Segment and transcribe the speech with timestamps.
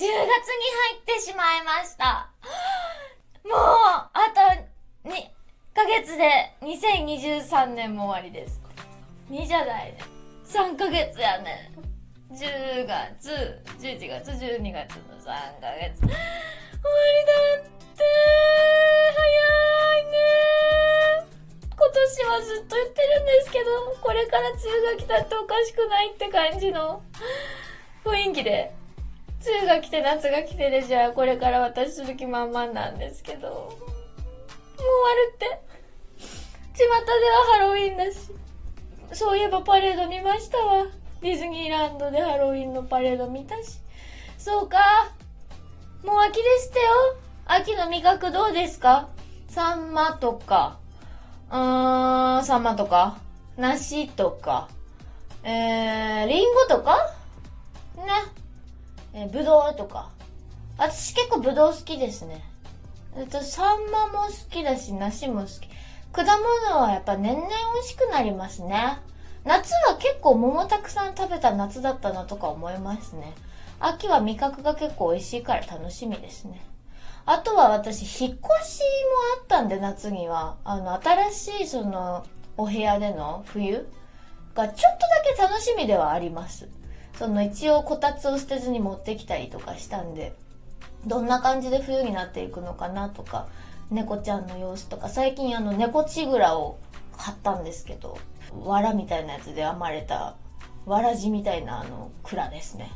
[0.00, 0.24] 10月に入
[0.96, 2.30] ってしまいました。
[3.44, 4.40] もう、あと
[5.06, 5.12] 2
[5.74, 8.62] ヶ月で2023年も終わりです。
[9.28, 9.98] 2じゃないね。
[10.46, 11.70] 3ヶ月やね。
[12.32, 16.00] 10月、11月、12月の3ヶ月。
[16.00, 16.16] 終わり
[17.20, 18.02] だって、
[19.12, 20.16] 早いね。
[21.76, 27.02] 今年はずっと言ってるんですけど、これから梅雨が来たっておかしくないって感じの
[28.02, 28.79] 雰囲気で。
[29.44, 35.60] 梅雨が来て夏が来てでじゃあこれから私する気満々なんですけど、もう終わるって。
[36.74, 36.98] 巷では
[37.52, 38.18] ハロウィンだし。
[39.12, 40.86] そういえばパレード見ましたわ。
[41.20, 43.80] ディズニーランドでハロウィンのパレード見たし。
[44.38, 44.78] そうか。
[46.04, 46.86] もう秋でしたよ。
[47.46, 49.08] 秋の味覚どうですか？
[49.48, 50.78] サンマとか、
[51.50, 53.18] うーん、サンマとか、
[53.56, 54.68] 梨とか、
[55.42, 57.12] えー、リンゴとか？
[57.96, 58.04] ね。
[59.12, 60.10] えー、ぶどうとか。
[60.78, 62.42] 私結構ぶどう好きですね。
[63.16, 65.68] えっと、サンマも好きだし、梨も好き。
[66.12, 68.98] 果物はやっぱ年々美味しくなりますね。
[69.44, 73.34] 夏は結構桃たくさん食べた夏だったなとか思いますね。
[73.78, 76.60] 秋は味覚が結構美味しいから楽しみですね。
[77.26, 78.84] あとは私、引っ越しも
[79.40, 80.56] あったんで、夏には。
[80.64, 82.24] あの、新しいその、
[82.56, 83.88] お部屋での冬
[84.54, 86.68] がちょっとだけ楽しみではあります。
[87.20, 90.32] その一応こたつを捨てずに持ってきたりとかしたんで、
[91.04, 93.46] どんな感じで冬になっていくのかなとか、
[93.90, 96.78] 猫ちゃんの様子とか、最近あの猫ちぐらを
[97.18, 98.16] 買ったんですけど、
[98.64, 100.36] 藁みたいなやつで編まれた、
[100.86, 102.90] わらじみたいなあの蔵ですね。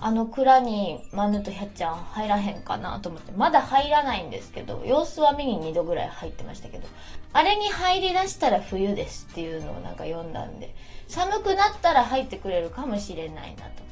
[0.00, 6.86] あの蔵にマヌとヒャッちゃん入らへんかなと思って、まだ入らないんですけど、様子は見に2度ぐらい入ってましたけど、
[7.32, 10.74] あれに入り出したら冬ですっていうのをなんか読んだんで、
[11.08, 13.84] 寒くなったら入ってくれるかもしれないなと。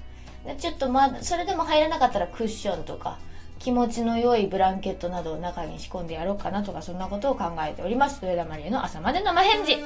[0.44, 3.18] でちょっとまだ、それでも入らなかったらクッションとか、
[3.58, 8.20] 気持ちの良いブランケットなどを中に仕込んでやろうかなとか、そんなことを考えております。
[8.26, 9.76] 上田まりえの朝まで生返事。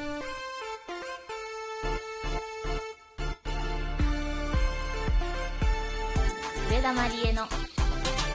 [6.97, 7.47] まりえの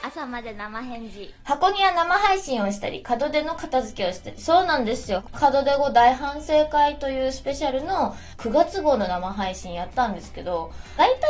[0.04, 5.24] 朝まで生返事箱庭生配信をしたり、門出の片付けをしたり、そうなんですよ。
[5.32, 11.20] 門出後大反省会というスペシャルの9月号の生配信やったんですけど、大体ね、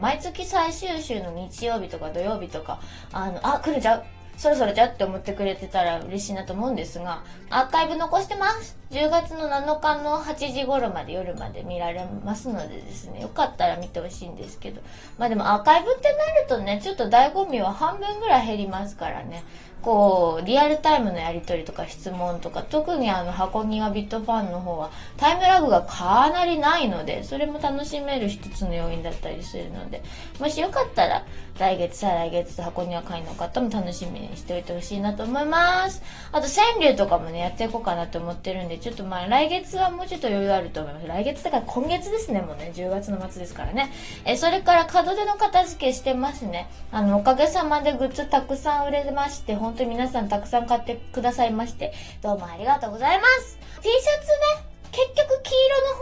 [0.00, 2.80] 毎月最終週の日曜日とか土曜日とか、
[3.12, 4.04] あの、あ、来るじゃう？
[4.40, 8.78] そろそろじゃって思ってくれてたら嬉しいなと思うんですが、アーカイブ残してます。
[8.90, 14.80] 10月の7日の8時頃まで夜まで見られますのでですね、よかったら見てほしいんですけど。
[15.18, 19.44] まあでもアーカイブってなるとね、ちょっと醍醐味は半分ぐらい減りますからね。
[19.82, 30.02] こう、リアルタイムのやりとりとか質問とか、特にあの、箱庭ビットファンの方は、タイムラグがかなりないので、それも楽しめる一つの要因だったりするので、
[30.38, 31.24] もしよかったら、
[31.60, 36.02] 来月、再来月と箱庭会の方も楽しみにしておいてほしいなと思います。
[36.32, 41.06] あと、川柳とかもね、やっていこうかなと思ってるんで、ちょっとまあ、来月はもうちょっと余裕あると思います。
[41.06, 43.92] 来月だから今月ですね、もうね、10月の末ですからね。
[44.24, 46.70] え、それから門出の片付けしてますね。
[46.92, 53.58] あの、おかげさまでグッズたくさん売れまして、本当に皆さんたくさん買ってくださいまして、どうもありがとうございます。
[53.82, 55.52] T シャツね、結局黄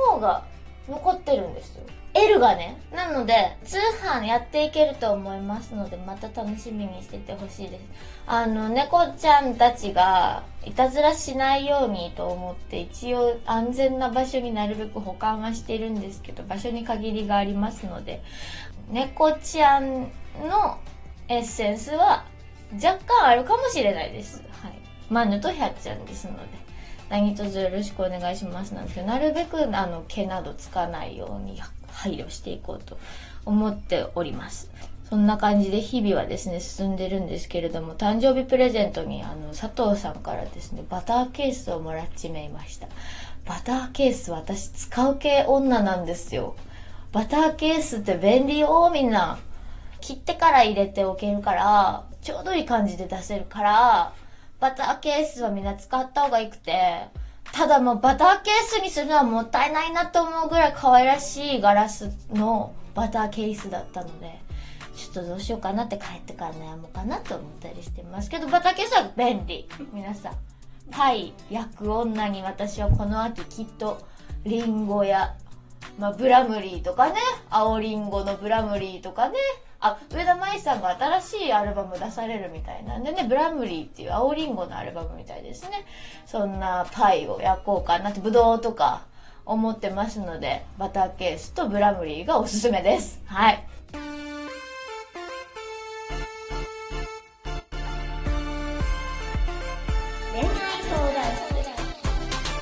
[0.07, 0.45] 色の方が
[0.89, 1.98] 残ってるんですよ。
[2.19, 2.81] L がね。
[2.93, 7.83] なので、通販やっていけると思いますので、また楽しみにしててほしいです。
[8.27, 18.23] あの、猫ちゃんたちが、いたずらしないようにと思って、一応安全な場所になるべく保管はしてるんですけど、場所に限りがありますので、
[18.91, 20.11] 猫ちゃん
[20.49, 20.79] の
[21.29, 22.25] エッセンスは
[22.75, 24.43] 若干あるかもしれないです。
[24.63, 24.73] はい。
[25.09, 26.69] マヌとヒャッちゃんですので。
[27.11, 31.59] 何卒よろしくお願いしますなんですけど、なるべくあの毛などつかないように
[31.99, 32.97] 配慮していこうと
[33.45, 34.71] 思っております。
[35.09, 42.89] そんな感じで日々はですね、進んでるんですけれども、誕生日プレゼントにあの、佐藤さんからですね、バターケースをもらっちめいました。
[43.47, 46.57] バターケース私使う系女なんですよ。
[47.11, 49.39] バターケースって便利よ、みんな。
[50.01, 54.13] 切ってから入れておけるから、ちょうどいい感じで出せるから、
[54.61, 57.09] バターケースはみんな使った方がいいくて、
[57.53, 64.41] ただもうバターケースにするのはもったいないなと思うぐらい可愛らしいガラスのバターケースだったので、
[64.95, 69.69] ちょっとどうしようかなって帰ってから悩もうかなと思ったりしてますけど、バターケースは便利。
[69.93, 70.33] 皆さん。
[70.91, 73.99] パイ焼く女に私はこの秋きっと
[74.45, 75.37] リンゴや、
[75.99, 77.17] まあ、ブラムリーとかね、
[77.51, 79.37] 青リンゴのブラムリーとかね、
[79.81, 85.85] あ上田舞さんが新しいアルバム出されるみたいなんでねブラムリーっていう青りんごのアルバムみたいですね。
[86.27, 89.03] そんなパイを焼こうかなってブドウとか
[89.47, 93.23] 思ってますのでバターケースとブラムリーがおすすめです。
[93.27, 93.65] はい。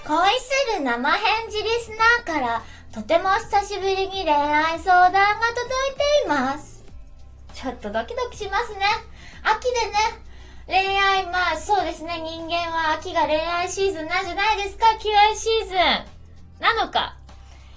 [0.06, 1.90] 恋する生返事リス
[2.26, 2.62] ナーから
[2.94, 6.75] とても久しぶりに恋愛相談が届いています。
[7.56, 8.84] ちょっとドキドキしますね。
[9.42, 9.64] 秋
[10.68, 15.76] でね、恋愛、まあそうですね、人間は秋が恋愛シーズンなんじゃないですか、気合シーズン。
[16.60, 17.16] なのか、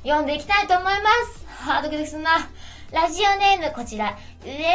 [0.03, 1.45] 読んでいきたいと思います。
[1.47, 2.49] はあ、ドキドキすんな。
[2.91, 4.67] ラジオネームこちら、上からマリリ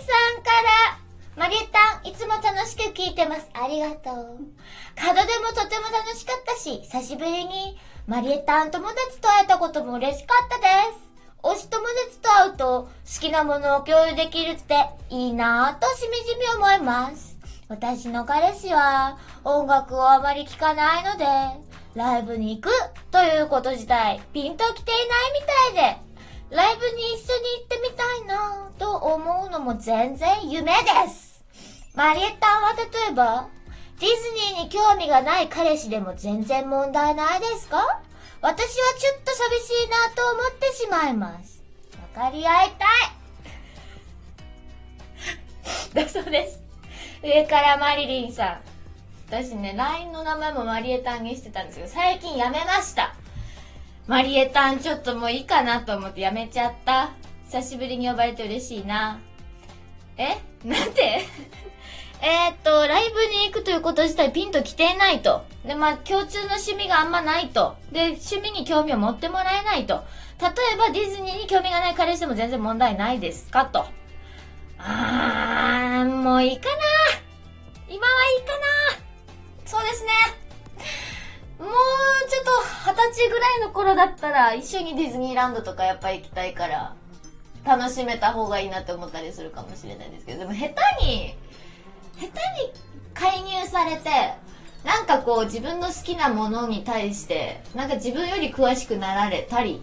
[0.00, 0.98] ンさんから、
[1.36, 3.50] マリエタン、いつも楽しく聞いてます。
[3.52, 4.14] ありがとう。
[4.16, 10.64] 門出もとても楽しかったし、久しぶりにマリエタン友達と会えたことも嬉しかったで
[10.96, 11.03] す。
[11.44, 17.36] 推し友達と会うと好きなものを共有できるっていいなぁとしみじみ思います。
[17.68, 21.26] 私の彼氏は音楽をあまり聴かないので、
[21.94, 22.70] ライブに行く
[23.10, 25.32] ということ自体ピンときていない
[25.74, 31.44] みたいで、ライブに一緒に行ってみたいなぁと思うのも全然夢です。
[31.94, 33.48] マリエッタは例えば、
[34.00, 34.14] ディズ
[34.56, 38.00] ニーに興味がない彼氏でも全然問題ないですか？
[38.44, 38.66] 私は
[38.98, 41.62] ちょっと寂しいなと思ってしまいます。
[42.14, 42.84] 分かり合いた
[46.02, 46.60] い だそうです。
[47.22, 48.60] 上からマリリンさん。
[49.28, 53.14] 私ね、LINE の名前もマリエタンにしてたんですけど、最近やめました。
[54.06, 57.12] マリエタンちょっともういいかなと思ってやめちゃった。
[57.46, 59.20] 久しぶりに呼ばれて嬉しいな。
[60.18, 60.36] え？
[60.62, 61.26] なんて？
[62.26, 65.44] えーっと、ライブに行くということ自体ピンと来ていないと。
[65.66, 67.76] で、まあ、共通の趣味があんまないと。
[67.92, 70.02] で、趣味に興味を持ってもらえないと。
[70.40, 73.84] 例えばディズニーに興味がない彼氏でも全然問題ないですかと。
[74.78, 76.74] あー、もういいかな
[77.90, 78.64] 今はいいかな
[79.66, 80.10] そうですね。
[81.58, 81.68] もう
[82.30, 82.50] ちょっと
[82.90, 86.96] 二十歳ぐらいの頃だったら一緒にディズニーランドとかやっぱ行きたいから
[87.66, 91.36] 楽しめた方がいいなって思ったりするかもしれないですけど、でも下手に、
[92.20, 92.32] 手に
[93.14, 94.10] 介入されて、
[94.84, 99.82] なんかこう自分の好きなものに対して、なんか自分より詳しくなられたり、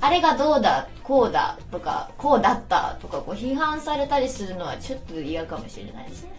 [0.00, 6.30] あれがどうだ、こうだとか、こうだったとかこう批判されたりするのはちょっと嫌かもしれないですね。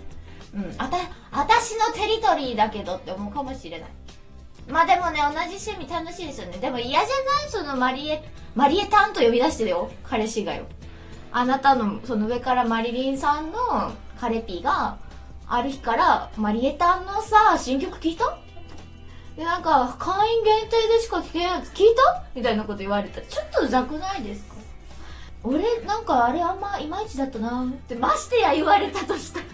[0.53, 0.97] うん、あた、
[1.31, 3.89] 私のテリトリーだけどって思うかもしれない。
[4.67, 6.57] まあでもね、同じ趣味楽しいですよね。
[6.57, 7.49] でも嫌じゃない？
[7.49, 8.23] そのマリエ、
[8.53, 9.91] マリエタンと呼び出してるよ。
[10.03, 10.65] 彼氏がよ。
[11.31, 13.57] あなたの、その上からマリリンさんの
[14.19, 14.97] 彼ピーが、
[15.47, 18.37] ある日から、マリエタンのさ、新曲聞いた？
[19.35, 22.23] で、なんか、会員限定でしか聞けないやつ聞いた？
[22.35, 24.55] みたいなこと言われた、ちょっとうざくないですか？
[25.43, 29.45] 俺、なんかあれあんまいまいちだったなって、ましてや言われたとしたら。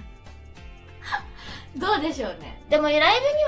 [1.77, 2.63] どうでしょうね。
[2.69, 3.03] でもライブに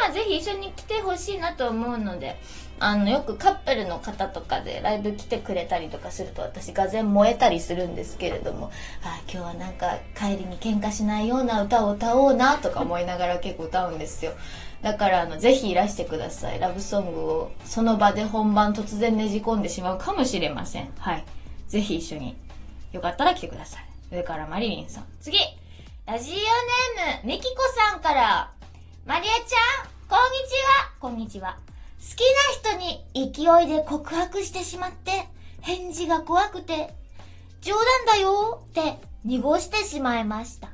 [0.08, 2.40] はぜひ一緒に来てほしいなと思うので、
[2.80, 8.72] あの、よくカップルの方とかでライブ来てくれたりとかすると私がぜん燃えたりするんですけれども、
[9.04, 14.32] あ今日はなんか帰りに喧嘩しないような歌を歌おうなとか思いながら結構歌うんですよ。
[14.82, 16.60] だからあの、ぜひいらしてください。
[16.60, 20.92] ラブソングをその場で本番突然ねじ込んでしまうかもしれません。
[20.98, 21.26] はい。
[21.68, 22.38] ぜひ一緒に。
[22.94, 23.86] よかったら来てください。
[24.16, 25.06] 上からマリリンさん。
[25.22, 25.38] 次
[26.08, 27.62] ラジオネーム、ミキコ
[27.92, 28.52] さんから、
[29.06, 30.92] マリエちゃん、こんにちは。
[31.00, 31.69] こんにちは。
[32.00, 32.22] 好き
[32.74, 35.28] な人に勢いで告白してしまって、
[35.62, 36.94] 返事が怖くて、
[37.62, 40.70] 冗談だよって濁してしまいました。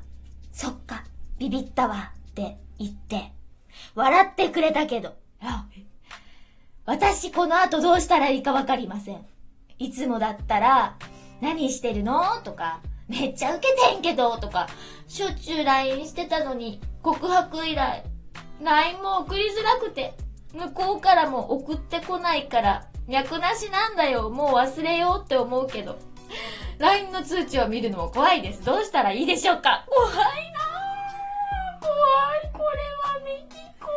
[0.54, 1.04] そっか、
[1.40, 3.32] ビビったわって言って、
[3.96, 5.66] 笑ってくれたけど、あ
[6.86, 9.26] 私この後どうしたらいいかわかりません。
[9.80, 10.96] いつもだったら、
[11.42, 12.40] 何してるの？
[12.44, 14.68] とか、めっちゃウケてんけどとか、
[15.08, 18.04] しょっちゅう LINE してたのに、告白以来、
[18.62, 20.16] LINE も送りづらくて、
[20.56, 25.98] 向こうからも送ってこないから、脈なしなんだよ、もう忘れようって思うけど、
[26.80, 28.64] LINE の通知を見るのも怖いです。
[28.64, 29.86] どうしたらいいでしょうか？
[29.88, 30.24] 怖いなぁ
[31.82, 31.92] 怖
[32.38, 32.66] い、これ
[33.04, 33.88] はミキコ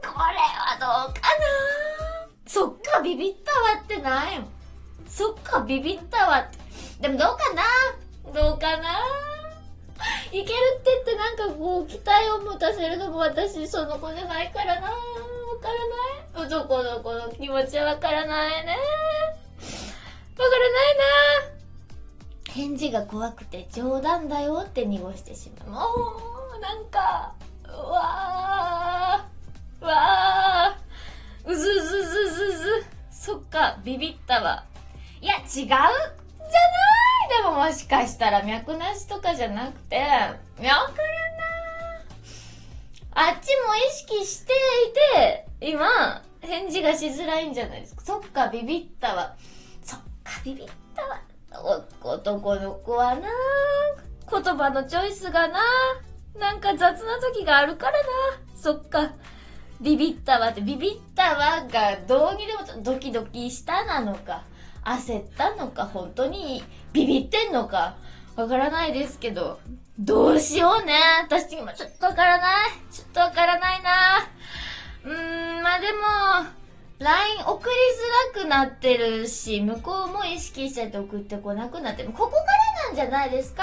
[0.00, 1.22] これはどうかな
[2.46, 4.40] そっか、ビビったわってない。
[5.08, 6.58] そっか、ビビったわって。
[7.00, 7.62] でもどうかな
[8.32, 9.29] どうかない
[10.30, 10.46] けるっ
[10.82, 14.92] て言ってなんかこう、期待を持たせるのも私その子じゃないからなわ
[15.60, 15.68] か
[16.34, 18.72] らない男の子の気持ちはわからないね。
[18.72, 18.76] わ
[20.48, 20.96] からない
[22.48, 25.98] な返事が怖くて冗談だよって濁してしまう。
[25.98, 26.14] も
[26.56, 27.34] う、なんか、
[27.66, 32.84] うわー、うわー、うずうずうずうずうず。
[33.10, 34.64] そっか、ビビったわ。
[35.20, 35.90] いや、違うじゃない？
[37.30, 40.14] でももしかしたら脈なしとかじゃなくて、わか
[40.58, 40.90] らな。
[43.12, 44.92] あっちも意識してい
[45.60, 48.02] て、今、返事がしづらいんじゃないですか。
[48.02, 49.36] そっか、ビビったわ。
[49.84, 51.84] そっか、ビビったわ。
[52.02, 53.28] 男の子はな
[54.30, 55.60] 言葉のチョイスがな
[56.38, 57.98] なんか雑な時があるからな。
[58.56, 59.12] そっか。
[59.80, 64.42] ビビったわって、ビビったわがどうにでもドキドキしたなのか、
[64.84, 67.96] 焦ったのか、本当にビビってんのか、
[68.36, 69.58] わからないですけど、
[69.98, 70.94] どうしようね。
[71.22, 72.70] 私今ちょっとわからない。
[72.90, 73.90] ちょっとわからないな。
[75.04, 75.98] うーん、まあでも、
[76.98, 77.74] LINE 送り
[78.34, 82.10] づらくなってるし、向こうも意識してて送ってこなくなってる。
[82.10, 83.62] ここからなんじゃないですか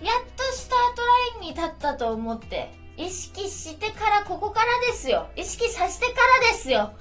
[0.00, 5.28] やっとスタートラインに立ったと思って、意識してからここからですよ。
[5.36, 6.12] 意識させてか
[6.44, 6.92] らですよ。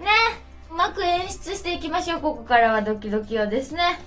[0.00, 0.08] ね。
[0.72, 2.20] うまく演出していきましょう。
[2.22, 4.00] ここからはドキドキをですね。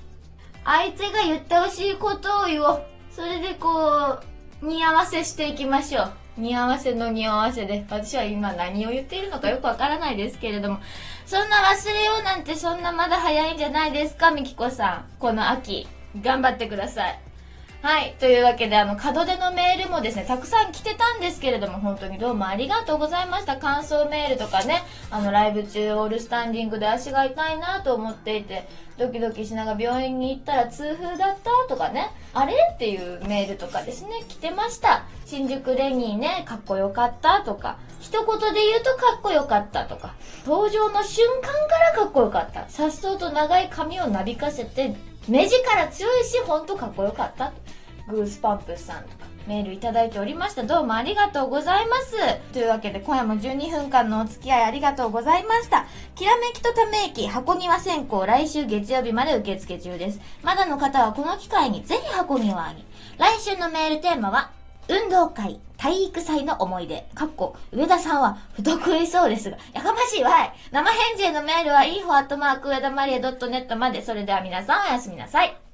[0.63, 2.83] 相手が言ってほしいことを言おう。
[3.11, 4.17] それでこ
[4.63, 6.13] う、似合わせしていきましょう。
[6.37, 7.85] 似合わせの似合わせで。
[7.87, 10.79] 私は今何を言っているのかよくわからないですけれども。
[11.27, 15.19] そんな忘れようなんてそんなまだ早いんじゃないですか、みきこさん。
[15.19, 15.87] この秋、
[16.19, 17.24] 頑張ってください。
[17.85, 18.15] はい。
[18.19, 23.57] というわけで、あの、門出のメールもですね、たくさん来てたんですけれども、本当にどうもありがとうございました。
[23.57, 35.03] 感想メールとかね、あの、ライブ中、オールスタンディングで足が痛いなと思っていて、ドキドキしながら病院に行ったら痛風だったとかね、あれっていうメールとかですね、来てました。
[35.27, 42.67] 新宿レニーね、かっこよかったとか、一言で言うとかっこよかったとか、登場の瞬間からかっこよかった。
[42.67, 44.95] さっそうと長い髪をなびかせて、
[45.27, 47.51] 目力強いし、ほんとかっこよかった。
[48.09, 50.63] グースパンプスさんとかメールいただいておりました。
[50.63, 52.15] どうもありがとうございます。
[52.51, 55.85] というわけで今夜も12分間のお付き合いありがとうございました。
[56.15, 60.19] きらめきとため息箱庭選考来週月曜日まで受付中です。
[60.41, 62.85] まだの方はこの機会にぜひ箱庭に。
[63.17, 64.51] 来週のメールテーマは
[64.87, 67.07] 運動会、体育祭の思い出。
[67.13, 74.03] かっこ、上田さんは不得意そうですが、やかましいわい生返事へのメールは info.samaria.net まで。
[74.03, 75.64] それでは皆さんおやすみなさい。